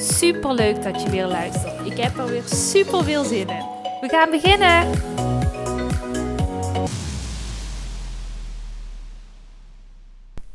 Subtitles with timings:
[0.00, 1.86] Super leuk dat je weer luistert.
[1.86, 3.64] Ik heb er weer super veel zin in.
[4.00, 4.90] We gaan beginnen.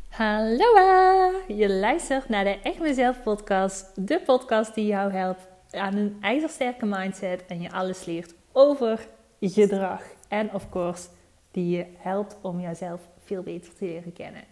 [0.08, 4.06] Hallo, je luistert naar de Echt Mezelf podcast.
[4.06, 9.08] De podcast die jou helpt aan een ijzersterke mindset en je alles leert over
[9.40, 10.02] gedrag.
[10.28, 11.08] En of course,
[11.50, 14.42] die je helpt om jezelf veel beter te leren kennen.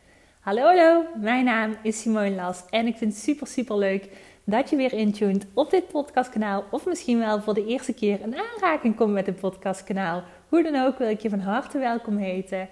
[0.41, 4.09] Hallo, hallo, mijn naam is Simone Las en ik vind het super, super leuk
[4.45, 6.65] dat je weer intuned op dit podcastkanaal.
[6.71, 10.23] Of misschien wel voor de eerste keer een aanraking komt met het podcastkanaal.
[10.49, 12.69] Hoe dan ook wil ik je van harte welkom heten.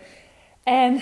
[0.63, 1.01] En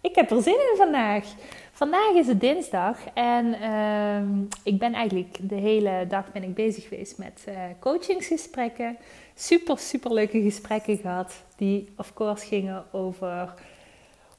[0.00, 1.24] ik heb er zin in vandaag.
[1.72, 6.88] Vandaag is het dinsdag en uh, ik ben eigenlijk de hele dag ben ik bezig
[6.88, 8.96] geweest met uh, coachingsgesprekken.
[9.34, 11.44] Super, super leuke gesprekken gehad.
[11.56, 13.54] Die of course gingen over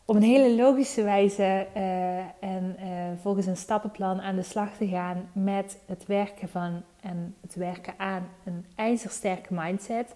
[0.05, 2.85] op een hele logische wijze uh, en uh,
[3.21, 7.93] volgens een stappenplan aan de slag te gaan met het werken van en het werken
[7.97, 10.13] aan een ijzersterke mindset.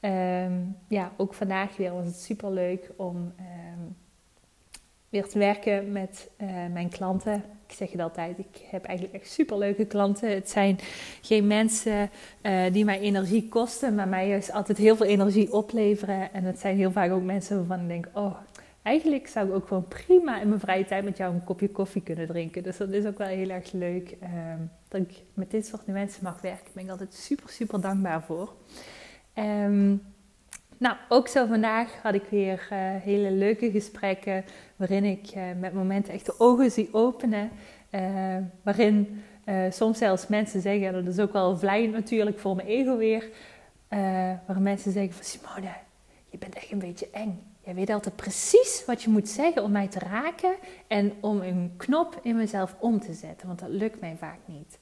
[0.00, 3.96] Um, ja, ook vandaag weer was het super leuk om um,
[5.08, 7.44] weer te werken met uh, mijn klanten.
[7.66, 10.30] Ik zeg het altijd, ik heb eigenlijk echt super leuke klanten.
[10.30, 10.78] Het zijn
[11.22, 12.10] geen mensen
[12.72, 16.32] die mij energie kosten, maar mij juist altijd heel veel energie opleveren.
[16.32, 18.36] En het zijn heel vaak ook mensen waarvan ik denk, oh,
[18.86, 22.02] eigenlijk zou ik ook gewoon prima in mijn vrije tijd met jou een kopje koffie
[22.02, 22.62] kunnen drinken.
[22.62, 26.24] Dus dat is ook wel heel erg leuk um, dat ik met dit soort mensen
[26.24, 26.64] mag werken.
[26.64, 28.52] Daar ben ik altijd super, super dankbaar voor.
[29.34, 30.02] Um,
[30.78, 34.44] nou, ook zo vandaag had ik weer uh, hele leuke gesprekken
[34.76, 37.50] waarin ik uh, met momenten echt de ogen zie openen.
[37.90, 39.22] Uh, waarin
[39.70, 43.28] soms zelfs mensen zeggen, dat is ook wel vlijend natuurlijk voor mijn ego weer,
[44.46, 45.72] waar mensen zeggen van Simone,
[46.30, 49.70] je bent echt een beetje eng Jij weet altijd precies wat je moet zeggen om
[49.70, 50.56] mij te raken
[50.86, 54.78] en om een knop in mezelf om te zetten, want dat lukt mij vaak niet.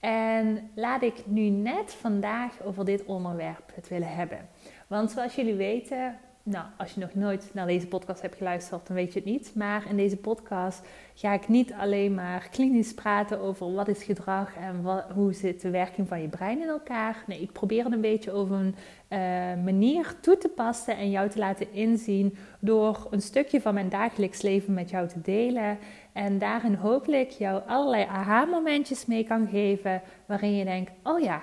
[0.00, 4.48] En laat ik nu net vandaag over dit onderwerp het willen hebben.
[4.86, 8.96] Want zoals jullie weten, nou, als je nog nooit naar deze podcast hebt geluisterd, dan
[8.96, 9.52] weet je het niet.
[9.54, 10.82] Maar in deze podcast
[11.14, 15.60] ga ik niet alleen maar klinisch praten over wat is gedrag en wat, hoe zit
[15.60, 17.24] de werking van je brein in elkaar.
[17.26, 18.74] Nee, ik probeer het een beetje over een
[19.08, 19.18] uh,
[19.64, 24.42] manier toe te passen en jou te laten inzien door een stukje van mijn dagelijks
[24.42, 25.78] leven met jou te delen.
[26.12, 31.42] En daarin hopelijk jou allerlei aha-momentjes mee kan geven waarin je denkt, oh ja,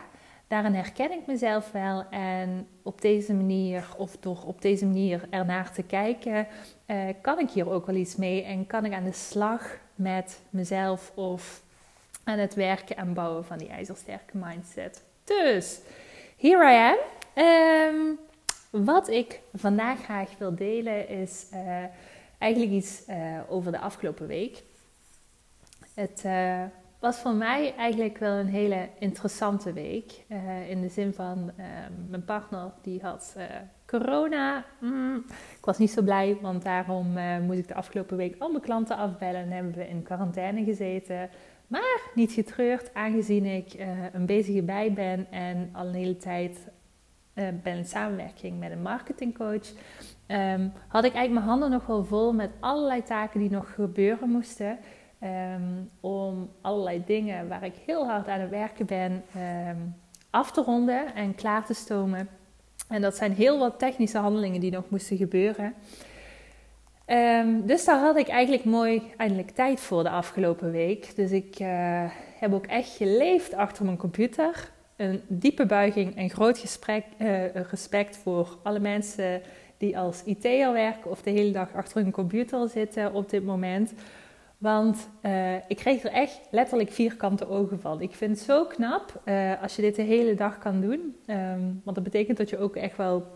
[0.51, 2.05] daarin herken ik mezelf wel.
[2.09, 6.47] En op deze manier, of door op deze manier ernaar te kijken,
[6.87, 8.43] uh, kan ik hier ook wel iets mee.
[8.43, 11.63] En kan ik aan de slag met mezelf of
[12.23, 15.03] aan het werken en bouwen van die ijzersterke mindset.
[15.23, 15.79] Dus,
[16.37, 16.97] here I am.
[17.43, 18.19] Um,
[18.69, 21.83] wat ik vandaag graag wil delen is uh,
[22.37, 24.63] eigenlijk iets uh, over de afgelopen week.
[25.93, 26.23] Het
[27.01, 30.25] was voor mij eigenlijk wel een hele interessante week.
[30.27, 31.65] Uh, in de zin van uh,
[32.07, 33.43] mijn partner die had uh,
[33.85, 34.65] corona.
[34.79, 35.23] Mm,
[35.57, 37.07] ik was niet zo blij, want daarom
[37.45, 41.29] moest ik de afgelopen week al mijn klanten afbellen en hebben we in quarantaine gezeten.
[41.67, 46.67] Maar niet getreurd, aangezien ik een bezige bij ben en al een hele tijd
[47.63, 49.73] ben in samenwerking met een marketingcoach.
[50.27, 54.29] Um, had ik eigenlijk mijn handen nog wel vol met allerlei taken die nog gebeuren
[54.29, 54.79] moesten.
[55.23, 59.95] Um, om allerlei dingen waar ik heel hard aan het werken ben um,
[60.29, 62.29] af te ronden en klaar te stomen.
[62.89, 65.73] En dat zijn heel wat technische handelingen die nog moesten gebeuren.
[67.05, 71.15] Um, dus daar had ik eigenlijk mooi eindelijk tijd voor de afgelopen week.
[71.15, 72.03] Dus ik uh,
[72.39, 74.71] heb ook echt geleefd achter mijn computer.
[74.95, 79.41] Een diepe buiging en groot gesprek, uh, respect voor alle mensen
[79.77, 83.93] die als IT'er werken of de hele dag achter hun computer zitten op dit moment.
[84.61, 88.01] Want uh, ik kreeg er echt letterlijk vierkante ogen van.
[88.01, 91.15] Ik vind het zo knap uh, als je dit de hele dag kan doen.
[91.27, 93.27] Um, want dat betekent dat je ook echt wel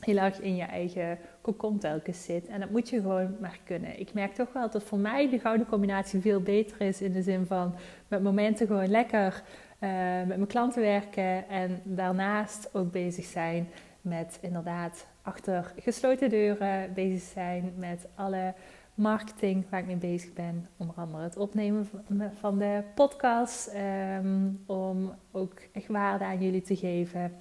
[0.00, 2.46] heel erg in je eigen kokon telkens zit.
[2.46, 4.00] En dat moet je gewoon maar kunnen.
[4.00, 7.02] Ik merk toch wel dat voor mij de gouden combinatie veel beter is.
[7.02, 7.74] In de zin van
[8.08, 9.42] met momenten gewoon lekker
[9.80, 11.48] uh, met mijn klanten werken.
[11.48, 13.68] En daarnaast ook bezig zijn
[14.00, 18.54] met inderdaad achter gesloten deuren bezig zijn met alle
[18.96, 20.68] marketing waar ik mee bezig ben.
[20.76, 21.88] Onder andere het opnemen
[22.34, 23.66] van de podcast.
[23.66, 27.32] Ehm, om ook echt waarde aan jullie te geven.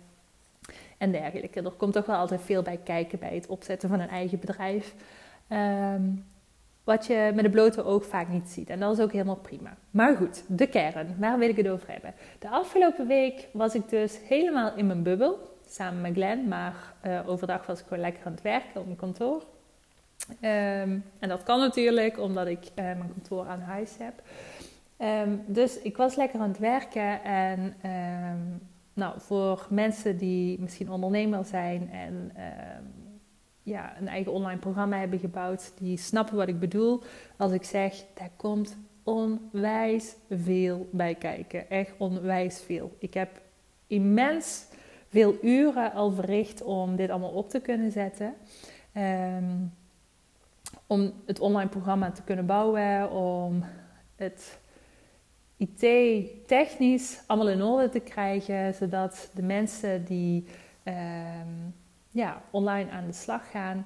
[0.97, 1.61] En dergelijke.
[1.61, 4.95] Er komt toch wel altijd veel bij kijken bij het opzetten van een eigen bedrijf.
[5.47, 6.01] Ehm,
[6.83, 8.69] wat je met een blote oog vaak niet ziet.
[8.69, 9.77] En dat is ook helemaal prima.
[9.91, 11.15] Maar goed, de kern.
[11.19, 12.13] Waar wil ik het over hebben?
[12.39, 15.57] De afgelopen week was ik dus helemaal in mijn bubbel.
[15.67, 16.47] Samen met Glenn.
[16.47, 19.43] Maar uh, overdag was ik gewoon lekker aan het werken op mijn kantoor.
[20.29, 24.21] Um, en dat kan natuurlijk omdat ik uh, mijn kantoor aan huis heb.
[25.27, 27.23] Um, dus ik was lekker aan het werken.
[27.23, 28.61] En um,
[28.93, 32.31] nou, voor mensen die misschien ondernemer zijn en
[33.63, 37.01] ja, een eigen online programma hebben gebouwd, die snappen wat ik bedoel.
[37.37, 41.69] Als ik zeg, daar komt onwijs veel bij kijken.
[41.69, 42.95] Echt onwijs veel.
[42.99, 43.41] Ik heb
[43.87, 44.65] immens
[45.09, 48.33] veel uren al verricht om dit allemaal op te kunnen zetten.
[50.87, 53.63] Om het online programma te kunnen bouwen, om
[54.15, 54.59] het
[55.57, 60.45] IT-technisch allemaal in orde te krijgen, zodat de mensen die
[60.83, 61.75] um,
[62.11, 63.85] ja, online aan de slag gaan,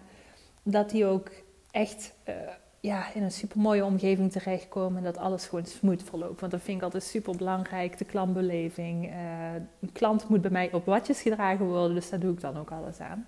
[0.63, 1.29] dat die ook
[1.71, 2.35] echt uh,
[2.79, 6.39] ja, in een super mooie omgeving terechtkomen en dat alles gewoon smooth verloopt.
[6.39, 9.05] Want dat vind ik altijd super belangrijk, de klantbeleving.
[9.05, 12.57] Uh, een klant moet bij mij op watjes gedragen worden, dus daar doe ik dan
[12.57, 13.25] ook alles aan.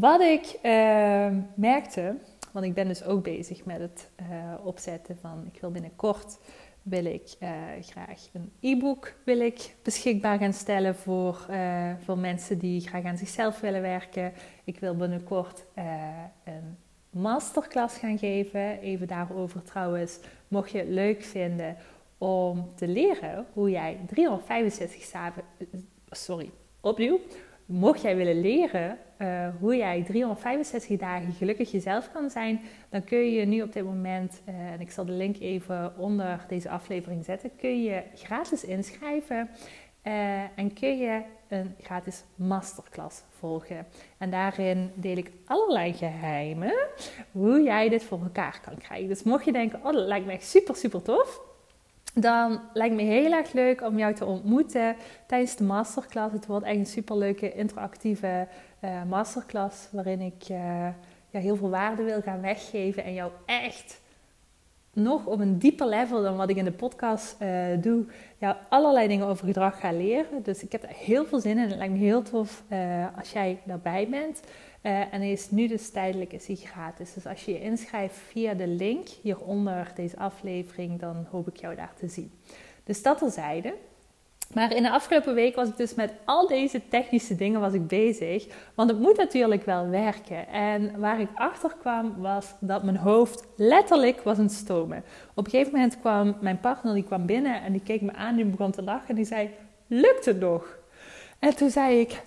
[0.00, 2.16] Wat ik uh, merkte,
[2.52, 6.38] want ik ben dus ook bezig met het uh, opzetten van, ik wil binnenkort
[6.82, 7.50] wil ik uh,
[7.80, 11.46] graag een e-book wil ik beschikbaar gaan stellen voor,
[12.04, 14.32] voor mensen die graag aan zichzelf willen werken.
[14.64, 15.64] Ik wil binnenkort
[16.44, 16.76] een
[17.10, 18.80] masterclass gaan geven.
[18.80, 20.18] Even daarover trouwens,
[20.48, 21.76] mocht je het leuk vinden
[22.18, 25.42] om te leren hoe jij 365 dagen,
[26.10, 26.50] sorry,
[26.80, 27.20] opnieuw,
[27.66, 33.30] mocht jij willen leren uh, hoe jij 365 dagen gelukkig jezelf kan zijn, dan kun
[33.30, 37.24] je nu op dit moment, uh, en ik zal de link even onder deze aflevering
[37.24, 39.48] zetten, kun je gratis inschrijven
[40.04, 43.86] uh, en kun je een gratis masterclass volgen.
[44.18, 46.74] En daarin deel ik allerlei geheimen
[47.32, 49.08] hoe jij dit voor elkaar kan krijgen.
[49.08, 51.40] Dus mocht je denken, oh dat lijkt me echt super super tof,
[52.14, 54.96] dan lijkt me heel erg leuk om jou te ontmoeten
[55.26, 56.32] tijdens de masterclass.
[56.32, 58.48] Het wordt echt een superleuke interactieve
[58.84, 60.58] uh, masterclass waarin ik uh,
[61.30, 64.02] ja, heel veel waarde wil gaan weggeven en jou echt
[64.92, 67.48] nog op een dieper level dan wat ik in de podcast uh,
[67.80, 68.04] doe,
[68.38, 70.42] jou allerlei dingen over gedrag ga leren.
[70.42, 71.68] Dus ik heb er heel veel zin in.
[71.68, 72.62] Het lijkt me heel tof
[73.16, 74.40] als jij daarbij bent.
[74.86, 77.12] Uh, en hij is nu dus tijdelijk is gratis.
[77.14, 81.74] Dus als je je inschrijft via de link hieronder deze aflevering, dan hoop ik jou
[81.74, 82.32] daar te zien.
[82.84, 83.74] Dus dat terzijde.
[84.52, 87.86] Maar in de afgelopen week was ik dus met al deze technische dingen was ik
[87.86, 88.46] bezig.
[88.74, 90.48] Want het moet natuurlijk wel werken.
[90.48, 95.04] En waar ik achter kwam was dat mijn hoofd letterlijk was een stomen.
[95.34, 98.38] Op een gegeven moment kwam mijn partner die kwam binnen en die keek me aan
[98.38, 99.08] en begon te lachen.
[99.08, 99.50] En die zei,
[99.86, 100.78] lukt het nog?
[101.38, 102.22] En toen zei ik,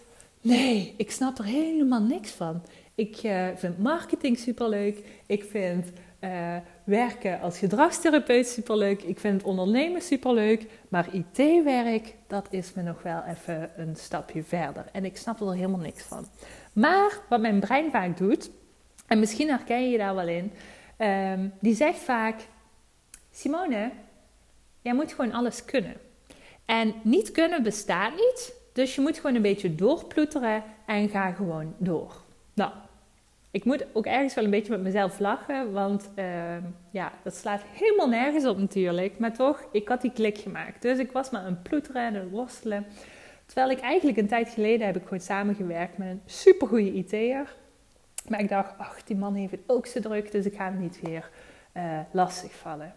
[0.47, 2.63] Nee, ik snap er helemaal niks van.
[2.95, 5.03] Ik uh, vind marketing superleuk.
[5.25, 9.01] Ik vind uh, werken als gedragstherapeut superleuk.
[9.01, 10.65] Ik vind ondernemen superleuk.
[10.89, 14.85] Maar IT-werk, dat is me nog wel even een stapje verder.
[14.91, 16.27] En ik snap er helemaal niks van.
[16.73, 18.49] Maar wat mijn brein vaak doet,
[19.07, 20.51] en misschien herken je daar wel in,
[20.97, 22.47] um, die zegt vaak:
[23.31, 23.91] Simone,
[24.81, 25.95] jij moet gewoon alles kunnen.
[26.65, 28.55] En niet kunnen bestaat niet.
[28.77, 32.21] Dus je moet gewoon een beetje doorploeteren en ga gewoon door.
[32.53, 32.71] Nou,
[33.51, 36.25] ik moet ook ergens wel een beetje met mezelf lachen, want uh,
[36.91, 39.19] ja, dat slaat helemaal nergens op natuurlijk.
[39.19, 40.81] Maar toch, ik had die klik gemaakt.
[40.81, 42.85] Dus ik was maar een ploeteren en een worstelen.
[43.45, 47.55] Terwijl ik eigenlijk een tijd geleden heb ik gewoon samengewerkt met een supergoeie IT'er.
[48.27, 50.79] Maar ik dacht, ach, die man heeft het ook zo druk, dus ik ga hem
[50.79, 51.29] niet weer
[51.77, 52.93] uh, lastig vallen.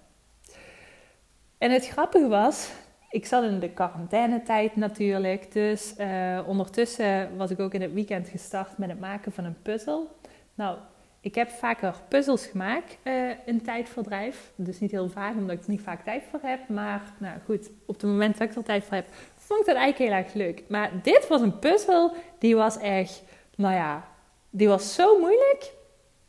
[1.58, 2.70] En het grappige was
[3.10, 5.52] ik zat in de quarantainetijd natuurlijk.
[5.52, 9.62] Dus uh, ondertussen was ik ook in het weekend gestart met het maken van een
[9.62, 10.16] puzzel.
[10.54, 10.78] Nou,
[11.20, 14.52] ik heb vaker puzzels gemaakt uh, in tijdverdrijf.
[14.54, 16.68] Dus niet heel vaak, omdat ik er niet vaak tijd voor heb.
[16.68, 19.76] Maar nou goed, op het moment dat ik er tijd voor heb, vond ik dat
[19.76, 20.62] eigenlijk heel erg leuk.
[20.68, 23.22] Maar dit was een puzzel, die was echt,
[23.56, 24.04] nou ja,
[24.50, 25.72] die was zo moeilijk.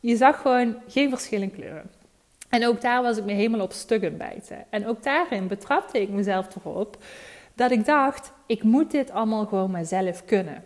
[0.00, 1.90] Je zag gewoon geen verschil in kleuren.
[2.52, 4.64] En ook daar was ik me helemaal op stukken bijten.
[4.70, 6.96] En ook daarin betrapte ik mezelf erop
[7.54, 10.64] dat ik dacht: ik moet dit allemaal gewoon maar zelf kunnen.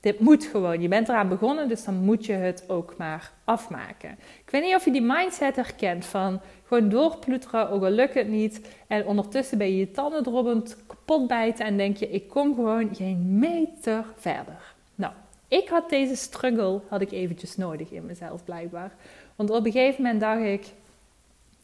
[0.00, 0.80] Dit moet gewoon.
[0.80, 4.10] Je bent eraan begonnen, dus dan moet je het ook maar afmaken.
[4.44, 8.28] Ik weet niet of je die mindset herkent van gewoon doorploeteren, ook al lukt het
[8.28, 8.60] niet.
[8.86, 12.94] En ondertussen ben je je tanden droppend kapot bijten en denk je: ik kom gewoon
[12.94, 14.74] geen meter verder.
[14.94, 15.12] Nou,
[15.48, 18.92] ik had deze struggle had ik eventjes nodig in mezelf blijkbaar
[19.36, 20.66] Want op een gegeven moment dacht ik,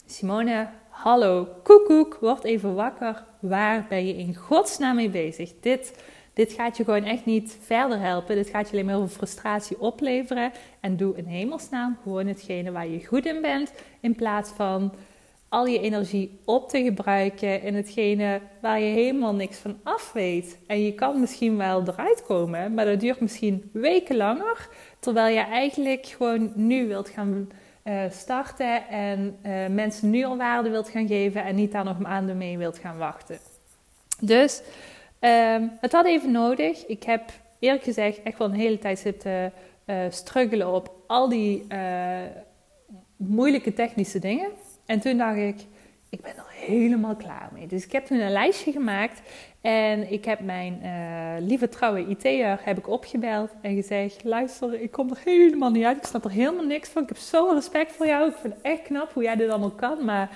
[0.06, 3.24] Simone, hallo, koekoek, word even wakker.
[3.40, 5.52] Waar ben je in godsnaam mee bezig?
[5.60, 5.98] Dit,
[6.32, 8.36] dit gaat je gewoon echt niet verder helpen.
[8.36, 10.52] Dit gaat je alleen maar heel veel frustratie opleveren.
[10.80, 13.72] En doe in hemelsnaam gewoon hetgene waar je goed in bent.
[14.00, 14.92] In plaats van
[15.48, 20.58] al je energie op te gebruiken in hetgene waar je helemaal niks van af weet.
[20.66, 24.68] En je kan misschien wel eruit komen, maar dat duurt misschien weken langer.
[24.98, 27.48] Terwijl je eigenlijk gewoon nu wilt gaan
[27.84, 31.98] uh, starten en uh, mensen nu al waarde wilt gaan geven en niet daar nog
[31.98, 33.38] maanden mee wilt gaan wachten.
[34.20, 34.62] Dus
[35.20, 36.86] um, het had even nodig.
[36.86, 37.22] Ik heb
[37.58, 39.52] eerlijk gezegd echt wel een hele tijd zitten
[39.86, 41.66] uh, struggelen op al die
[43.16, 44.50] moeilijke technische dingen.
[44.86, 45.60] En toen dacht ik,
[46.08, 47.66] ik ben er helemaal klaar mee.
[47.66, 49.20] Dus ik heb toen een lijstje gemaakt
[49.64, 54.90] en ik heb mijn uh, lieve trouwe IT'er heb ik opgebeld en gezegd: luister, ik
[54.90, 55.96] kom er helemaal niet uit.
[55.96, 57.02] Ik snap er helemaal niks van.
[57.02, 58.28] Ik heb zoveel respect voor jou.
[58.28, 60.04] Ik vind het echt knap hoe jij dit allemaal kan.
[60.04, 60.30] Maar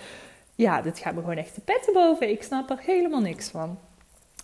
[0.54, 2.30] ja, dit gaat me gewoon echt de petten boven.
[2.30, 3.78] Ik snap er helemaal niks van.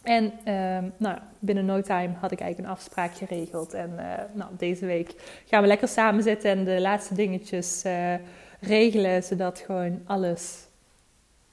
[0.02, 3.74] En uh, nou, binnen no time had ik eigenlijk een afspraak geregeld.
[3.74, 5.14] En uh, nou, deze week
[5.46, 8.14] gaan we lekker samen zitten en de laatste dingetjes uh,
[8.60, 10.66] regelen, zodat gewoon alles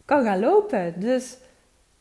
[0.06, 0.94] kan gaan lopen.
[0.98, 1.38] Dus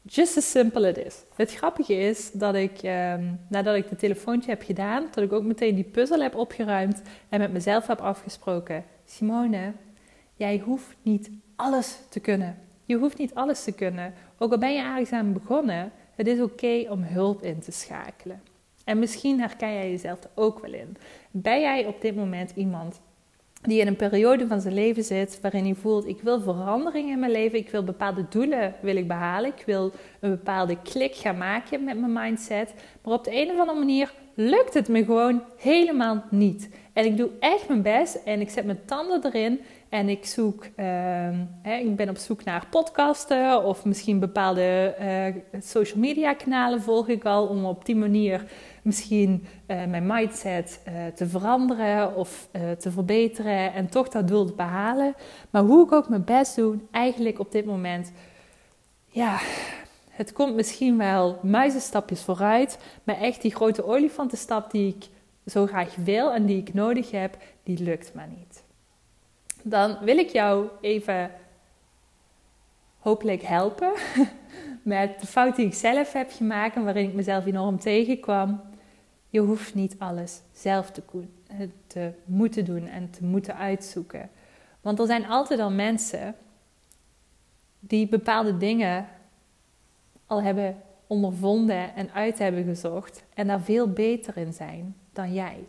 [0.02, 1.24] just as simple it is.
[1.36, 5.44] Het grappige is dat ik, um, nadat ik de telefoontje heb gedaan, dat ik ook
[5.44, 8.84] meteen die puzzel heb opgeruimd en met mezelf heb afgesproken.
[9.04, 9.72] Simone,
[10.34, 12.58] jij hoeft niet alles te kunnen.
[12.84, 14.14] Je hoeft niet alles te kunnen.
[14.38, 18.42] Ook al ben je ergens aan begonnen, het is oké om hulp in te schakelen.
[18.84, 20.96] En misschien herken jij jezelf er ook wel in.
[21.30, 23.00] Ben jij op dit moment iemand
[23.62, 27.18] die in een periode van zijn leven zit waarin hij voelt: ik wil verandering in
[27.18, 31.38] mijn leven, ik wil bepaalde doelen wil ik behalen, ik wil een bepaalde klik gaan
[31.38, 32.74] maken met mijn mindset,
[33.04, 36.68] maar op de een of andere manier lukt het me gewoon helemaal niet.
[36.92, 40.64] En ik doe echt mijn best en ik zet mijn tanden erin en ik zoek,
[40.64, 40.84] uh,
[41.62, 47.08] hè, ik ben op zoek naar podcasten of misschien bepaalde uh, social media kanalen volg
[47.08, 48.44] ik al om op die manier
[48.82, 54.52] misschien uh, mijn mindset uh, te veranderen of te verbeteren en toch dat doel te
[54.52, 55.14] behalen.
[55.50, 58.12] Maar hoe ik ook mijn best doe, eigenlijk op dit moment,
[59.06, 59.38] ja,
[60.10, 65.08] het komt misschien wel muizenstapjes vooruit, maar echt die grote olifantenstap die ik
[65.50, 68.64] zo graag wil en die ik nodig heb, die lukt maar niet.
[69.62, 71.30] Dan wil ik jou even
[72.98, 73.92] hopelijk helpen
[74.82, 78.60] met de fout die ik zelf heb gemaakt en waarin ik mezelf enorm tegenkwam.
[79.28, 81.02] Je hoeft niet alles zelf te,
[81.86, 84.30] te moeten doen en te moeten uitzoeken.
[84.80, 86.34] Want er zijn altijd al mensen
[87.80, 89.06] die bepaalde dingen
[90.26, 95.66] al hebben ondervonden en uit hebben gezocht en daar veel beter in zijn dan jij.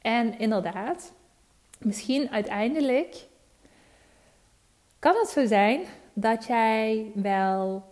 [0.00, 1.12] En inderdaad,
[1.78, 3.26] misschien uiteindelijk
[4.98, 5.80] kan het zo zijn
[6.12, 7.84] dat jij wel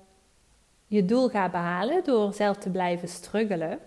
[0.86, 3.78] je doel gaat behalen door zelf te blijven struggelen.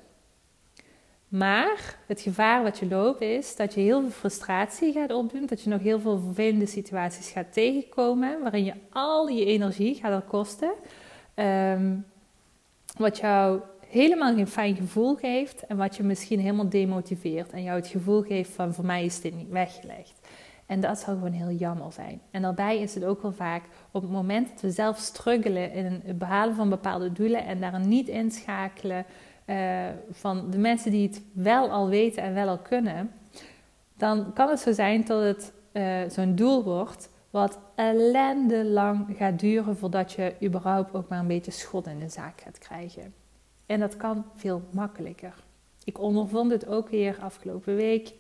[1.27, 5.45] Maar het gevaar wat je loopt is dat je heel veel frustratie gaat opdoen.
[5.45, 8.41] Dat je nog heel veel vervelende situaties gaat tegenkomen.
[8.41, 10.71] Waarin je al je energie gaat kosten.
[11.35, 12.05] Um,
[12.97, 13.61] wat jou
[13.95, 15.65] helemaal geen fijn gevoel geeft.
[15.65, 17.51] En wat je misschien helemaal demotiveert.
[17.51, 20.19] En jou het gevoel geeft van voor mij is dit niet weggelegd.
[20.65, 22.21] En dat zou gewoon heel jammer zijn.
[22.31, 26.01] En daarbij is het ook wel vaak op het moment dat we zelf struggelen in
[26.05, 29.05] het behalen van bepaalde doelen en daar niet inschakelen
[29.45, 33.11] uh, van de mensen die het wel al weten en wel al kunnen,
[33.97, 39.77] dan kan het zo zijn dat het uh, zo'n doel wordt wat ellendelang gaat duren
[39.77, 43.24] voordat je überhaupt ook maar een beetje schot in de zaak gaat krijgen.
[43.65, 45.43] En dat kan veel makkelijker.
[45.83, 48.13] Ik ondervond het ook weer afgelopen week.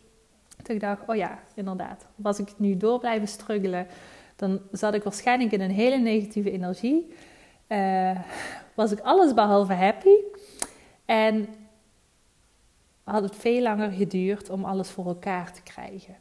[0.63, 2.07] Toen ik dacht, oh ja, inderdaad.
[2.15, 3.87] Was ik nu door blijven struggelen,
[4.35, 7.13] dan zat ik waarschijnlijk in een hele negatieve energie.
[7.67, 8.19] Uh,
[8.73, 10.15] was ik alles behalve happy.
[11.05, 11.47] En
[13.03, 16.15] had het veel langer geduurd om alles voor elkaar te krijgen.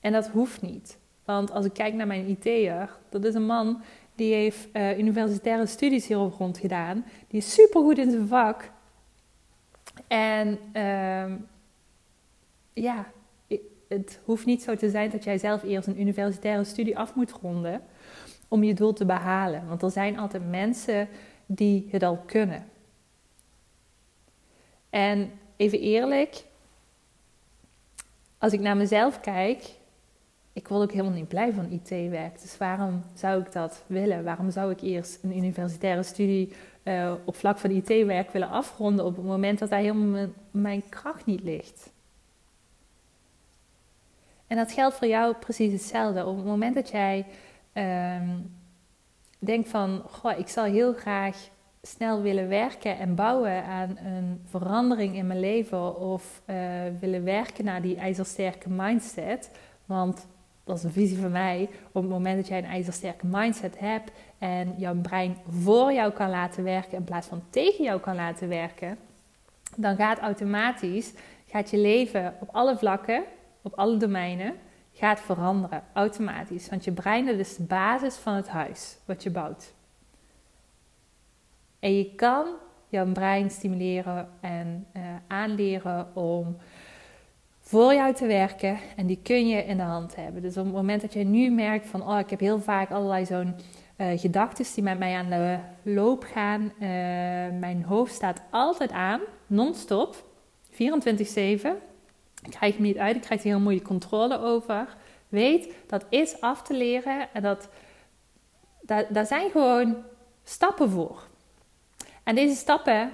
[0.00, 0.98] En dat hoeft niet.
[1.24, 3.82] Want als ik kijk naar mijn IT'er, dat is een man
[4.22, 7.04] die heeft uh, universitaire studies hierop rond gedaan.
[7.28, 8.70] Die is supergoed in zijn vak.
[10.06, 11.32] En uh,
[12.72, 13.12] ja,
[13.88, 17.30] het hoeft niet zo te zijn dat jij zelf eerst een universitaire studie af moet
[17.30, 17.82] ronden
[18.48, 19.68] om je doel te behalen.
[19.68, 21.08] Want er zijn altijd mensen
[21.46, 22.66] die het al kunnen.
[24.90, 26.44] En even eerlijk,
[28.38, 29.70] als ik naar mezelf kijk,
[30.52, 32.40] ik word ook helemaal niet blij van IT-werk.
[32.40, 34.24] Dus waarom zou ik dat willen?
[34.24, 36.52] Waarom zou ik eerst een universitaire studie
[36.84, 41.26] uh, op vlak van IT-werk willen afronden op het moment dat daar helemaal mijn, kracht
[41.26, 41.92] niet ligt?
[44.46, 46.26] En dat geldt voor jou precies hetzelfde.
[46.26, 47.26] Op het moment dat jij
[47.72, 48.28] ehm,
[49.38, 51.36] denkt van, goh, ik zal heel graag
[51.82, 56.56] snel willen werken en bouwen aan een verandering in mijn leven of uh,
[57.00, 59.50] willen werken naar die ijzersterke mindset.
[59.84, 60.26] Want
[60.64, 61.68] dat is een visie van mij.
[61.92, 66.30] Op het moment dat jij een ijzersterke mindset hebt en jouw brein voor jou kan
[66.30, 68.98] laten werken in plaats van tegen jou kan laten werken,
[69.76, 71.12] dan gaat automatisch
[71.52, 73.24] gaat je leven op alle vlakken,
[73.62, 74.54] op alle domeinen,
[74.92, 75.82] gaat veranderen.
[75.92, 76.68] Automatisch.
[76.68, 79.72] Want je brein dat is de basis van het huis wat je bouwt.
[81.78, 82.46] En je kan
[82.88, 86.56] jouw brein stimuleren en uh, aanleren om
[87.72, 88.78] voor jou te werken.
[88.96, 90.42] En die kun je in de hand hebben.
[90.42, 92.08] Dus op het moment dat je nu merkt van...
[92.08, 93.54] oh, ik heb heel vaak allerlei zo'n
[93.96, 96.62] uh, gedachten die met mij aan de loop gaan.
[96.62, 96.88] Uh,
[97.60, 100.24] mijn hoofd staat altijd aan, non-stop,
[100.72, 100.76] 24-7.
[100.76, 104.96] Ik krijg hem niet uit, ik krijg heel moeilijk controle over.
[105.28, 107.68] Weet, dat is af te leren en dat,
[108.80, 109.96] dat, daar zijn gewoon
[110.44, 111.26] stappen voor.
[112.22, 113.10] En deze stappen,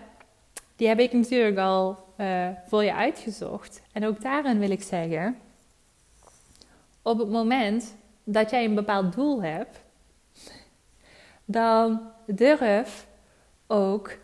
[0.77, 3.83] die heb ik natuurlijk al uh, voor je uitgezocht.
[3.93, 5.39] En ook daarin wil ik zeggen,
[7.03, 9.81] op het moment dat jij een bepaald doel hebt,
[11.45, 13.07] dan durf
[13.67, 14.17] ook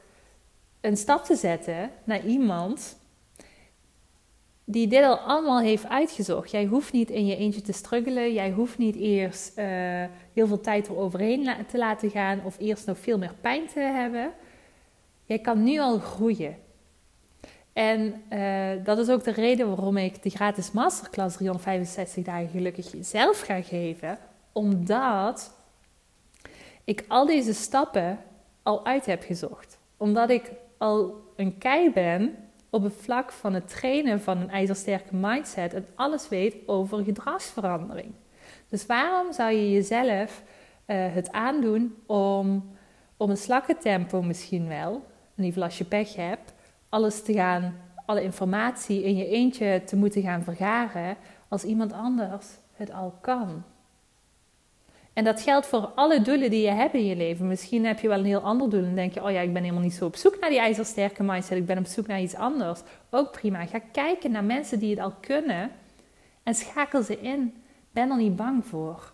[0.81, 2.97] een stap te zetten naar iemand
[4.65, 6.51] die dit al allemaal heeft uitgezocht.
[6.51, 8.33] Jij hoeft niet in je eentje te struggelen.
[8.33, 9.65] Jij hoeft niet eerst uh,
[10.33, 14.33] heel veel tijd eroverheen te laten gaan of eerst nog veel meer pijn te hebben.
[15.25, 16.57] Jij kan nu al groeien.
[17.75, 22.93] En uh, dat is ook de reden waarom ik de gratis masterclass 365 dagen gelukkig
[22.93, 24.19] jezelf ga geven.
[24.53, 25.55] Omdat
[26.85, 28.19] ik al deze stappen
[28.63, 29.79] al uit heb gezocht.
[29.97, 32.37] Omdat ik al een kei ben
[32.71, 38.13] op het vlak van het trainen van een ijzersterke mindset en alles weet over gedragsverandering.
[38.69, 40.43] Dus waarom zou je jezelf
[40.87, 42.77] uh, het aandoen om,
[43.17, 44.93] om een slakkentempo misschien wel,
[45.37, 46.54] ieder geval als je pech hebt,
[46.95, 47.77] alles te gaan,
[48.07, 51.17] alle informatie in je eentje te moeten gaan vergaren,
[51.49, 53.63] als iemand anders het al kan?
[55.13, 57.49] En dat geldt voor alle doelen die je hebt in je leven.
[57.49, 59.63] Misschien heb je wel een heel ander doel en denk je: oh ja, ik ben
[59.63, 61.59] helemaal niet zo op zoek naar die ijzersterke mindset.
[61.59, 62.81] Ik ben op zoek naar iets anders.
[63.11, 63.67] Ook prima.
[63.67, 65.71] Ga kijken naar mensen die het al kunnen
[66.43, 67.55] en schakel ze in.
[67.91, 69.13] Ben er niet bang voor.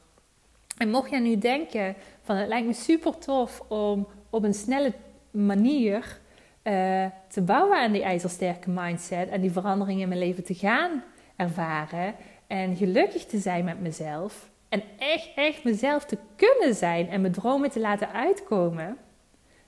[0.76, 4.92] En mocht je nu denken: van het lijkt me super tof om op een snelle
[5.30, 6.20] manier
[6.64, 11.02] uh, te bouwen aan die ijzersterke mindset en die verandering in mijn leven te gaan
[11.36, 12.14] ervaren
[12.46, 17.32] en gelukkig te zijn met mezelf en echt, echt mezelf te kunnen zijn en mijn
[17.32, 18.96] dromen te laten uitkomen,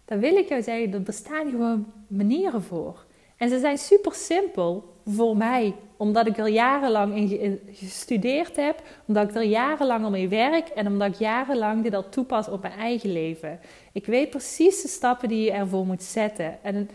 [0.04, 3.04] dan wil ik jou zeggen, er bestaan gewoon manieren voor.
[3.36, 9.28] En ze zijn super simpel voor mij, omdat ik er jarenlang in gestudeerd heb, omdat
[9.28, 12.78] ik er jarenlang al mee werk en omdat ik jarenlang dit al toepas op mijn
[12.78, 13.60] eigen leven.
[13.92, 16.62] Ik weet precies de stappen die je ervoor moet zetten.
[16.62, 16.90] En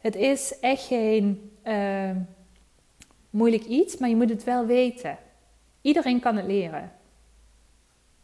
[0.00, 2.10] het is echt geen uh,
[3.30, 5.18] moeilijk iets, maar je moet het wel weten.
[5.80, 6.92] Iedereen kan het leren.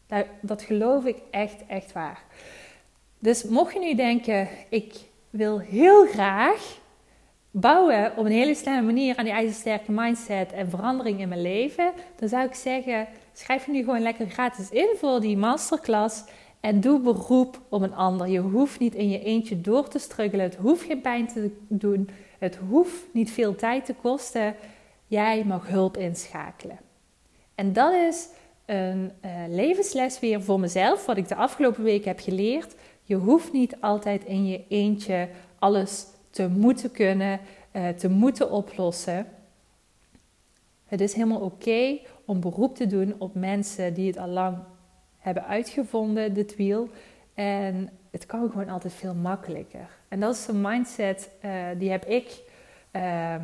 [0.07, 2.23] Dat, dat geloof ik echt, echt waar.
[3.19, 4.95] Dus mocht je nu denken, ik
[5.31, 6.79] wil heel graag
[7.57, 11.93] bouwen op een hele snelle manier aan die ijzersterke mindset en verandering in mijn leven,
[12.17, 16.25] dan zou ik zeggen, schrijf je nu gewoon lekker gratis in voor die masterclass
[16.61, 18.29] en doe beroep op een ander.
[18.29, 22.09] Je hoeft niet in je eentje door te struggelen, het hoeft geen pijn te doen,
[22.39, 24.55] het hoeft niet veel tijd te kosten.
[25.07, 26.79] Jij mag hulp inschakelen.
[27.55, 28.29] En dat is
[28.67, 32.75] een uh, levensles weer voor mezelf, wat ik de afgelopen week heb geleerd.
[33.03, 37.41] Je hoeft niet altijd in je eentje alles te moeten kunnen,
[37.73, 39.27] uh, te moeten oplossen.
[40.85, 44.59] Het is helemaal oké om beroep te doen op mensen die het al lang
[45.19, 46.89] hebben uitgevonden, dit wiel.
[47.35, 49.89] En het kan gewoon altijd veel makkelijker.
[50.09, 52.43] En dat is een mindset, uh, die heb ik
[52.93, 53.35] uh,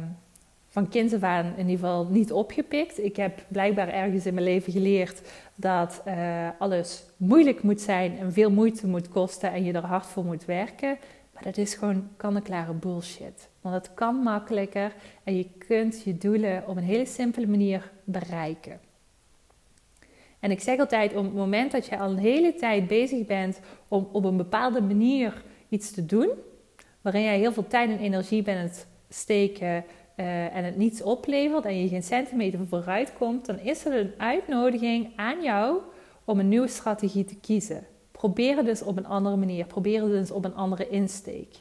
[0.68, 3.04] van kind af aan in ieder geval niet opgepikt.
[3.04, 5.22] Ik heb blijkbaar ergens in mijn leven geleerd
[5.54, 10.06] dat uh, alles moeilijk moet zijn en veel moeite moet kosten en je er hard
[10.06, 10.98] voor moet werken.
[11.42, 13.48] Dat is gewoon kan-en-klare bullshit.
[13.60, 18.80] Want het kan makkelijker en je kunt je doelen op een hele simpele manier bereiken.
[20.40, 23.60] En ik zeg altijd, op het moment dat je al een hele tijd bezig bent
[23.88, 26.30] om op een bepaalde manier iets te doen,
[27.00, 29.84] waarin jij heel veel tijd en energie bent steken
[30.16, 34.12] uh, en het niets oplevert en je geen centimeter vooruit komt, dan is er een
[34.16, 35.78] uitnodiging aan jou
[36.24, 37.86] om een nieuwe strategie te kiezen.
[38.20, 39.66] Probeer het dus op een andere manier.
[39.66, 41.56] Probeer het dus op een andere insteek.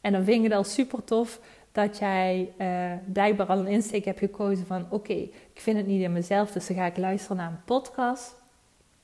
[0.00, 1.40] En dan vind ik het al super tof
[1.72, 6.02] dat jij uh, blijkbaar al een insteek hebt gekozen van oké, ik vind het niet
[6.02, 8.34] in mezelf, dus dan ga ik luisteren naar een podcast.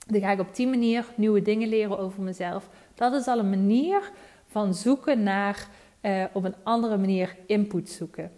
[0.06, 2.68] Dan ga ik op die manier nieuwe dingen leren over mezelf.
[2.94, 4.10] Dat is al een manier
[4.46, 5.68] van zoeken naar
[6.02, 8.32] uh, op een andere manier input zoeken.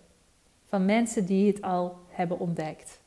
[0.66, 3.00] Van mensen die het al hebben ontdekt.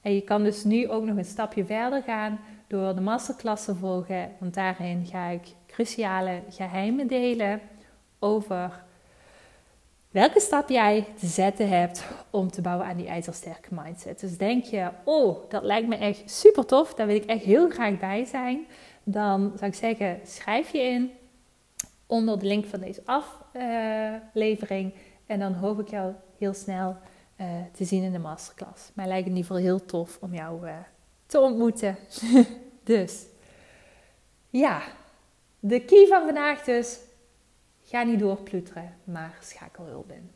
[0.00, 3.74] En je kan dus nu ook nog een stapje verder gaan door de masterclass te
[3.74, 4.30] volgen.
[4.38, 7.60] Want daarin ga ik cruciale geheimen delen
[8.18, 8.84] over
[10.10, 14.20] welke stap jij te zetten hebt om te bouwen aan die ijzersterke mindset.
[14.20, 17.70] Dus denk je, oh, dat lijkt me echt super tof, daar wil ik echt heel
[17.70, 18.66] graag bij zijn.
[19.02, 21.10] Dan zou ik zeggen, schrijf je in
[22.06, 24.94] onder de link van deze aflevering.
[25.26, 26.96] en dan hoop ik jou heel snel
[27.40, 28.90] uh, te zien in de masterclass.
[28.94, 30.72] Mij lijkt in ieder geval heel tof om jou uh,
[31.30, 31.96] te ontmoeten.
[32.84, 33.26] dus,
[34.48, 34.82] ja,
[35.60, 36.98] de key van vandaag dus.
[37.82, 40.30] Ga niet doorpluteren, maar schakel hulp in.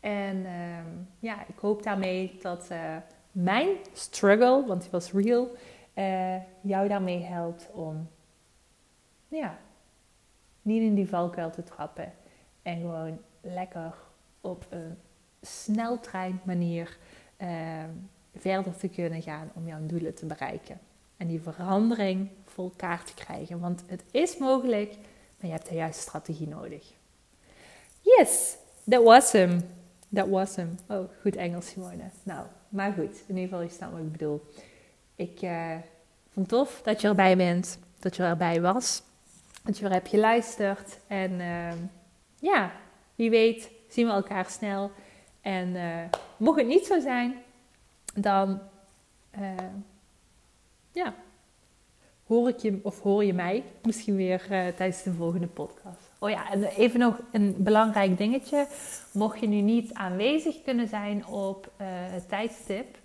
[0.00, 0.78] En uh,
[1.18, 2.96] ja, ik hoop daarmee dat uh,
[3.32, 5.48] mijn struggle, want die was real,
[6.60, 8.08] jou daarmee helpt om
[9.28, 9.58] ja,
[10.62, 12.12] niet in die valkuil te trappen.
[12.62, 13.94] En gewoon lekker
[14.40, 14.98] op een
[15.40, 16.98] sneltrein manier
[17.38, 17.84] uh,
[18.36, 20.80] verder te kunnen gaan om jouw doelen te bereiken.
[21.16, 23.60] En die verandering voor elkaar te krijgen.
[23.60, 24.94] Want het is mogelijk,
[25.36, 26.92] maar je hebt de juiste strategie nodig.
[28.00, 28.56] Yes,
[28.88, 29.60] that was him.
[30.14, 30.78] That was him.
[30.88, 32.10] Oh, goed Engels, Simone.
[32.22, 33.22] Nou, maar goed.
[33.26, 34.42] In ieder geval, je snapt wat ik bedoel.
[35.16, 35.76] Ik uh,
[36.28, 37.78] vond tof dat je erbij bent.
[37.98, 39.02] Dat je erbij was.
[39.62, 40.98] Dat je er hebt geluisterd.
[41.06, 41.72] En uh,
[42.38, 42.72] ja,
[43.14, 44.90] wie weet zien we elkaar snel.
[45.40, 45.98] En uh,
[46.36, 47.34] mocht het niet zo zijn,
[48.14, 48.60] dan
[49.40, 49.50] uh,
[50.92, 51.14] ja,
[52.26, 56.10] hoor ik je of hoor je mij misschien weer uh, tijdens de volgende podcast.
[56.18, 58.66] Oh ja, en even nog een belangrijk dingetje.
[59.12, 62.98] Mocht je nu niet aanwezig kunnen zijn op het tijdstip,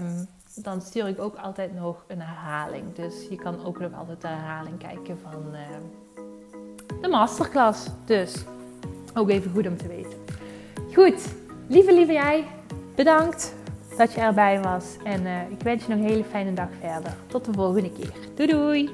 [0.00, 2.94] um, dan stuur ik ook altijd nog een herhaling.
[2.94, 5.54] Dus je kan ook nog altijd de herhaling kijken van
[7.00, 7.86] de masterclass.
[8.04, 8.44] Dus
[9.14, 10.18] ook even goed om te weten.
[10.94, 11.34] Goed,
[11.68, 12.44] lieve, lieve jij,
[12.94, 13.54] bedankt
[13.96, 14.84] dat je erbij was.
[15.04, 17.14] En uh, ik wens je nog een hele fijne dag verder.
[17.26, 18.46] Tot de volgende keer.
[18.46, 18.90] Doei!